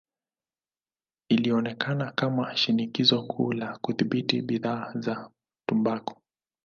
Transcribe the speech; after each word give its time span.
Ilionekana 1.29 2.11
kama 2.11 2.57
shinikizo 2.57 3.21
kuu 3.23 3.51
la 3.53 3.77
kudhibiti 3.77 4.41
bidhaa 4.41 4.93
za 4.99 5.29
tumbaku. 5.69 6.21